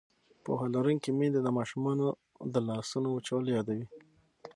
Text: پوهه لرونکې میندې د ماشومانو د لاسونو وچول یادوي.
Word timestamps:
پوهه 0.43 0.67
لرونکې 0.75 1.09
میندې 1.19 1.39
د 1.43 1.49
ماشومانو 1.57 2.07
د 2.53 2.55
لاسونو 2.67 3.07
وچول 3.11 3.43
یادوي. 3.55 3.85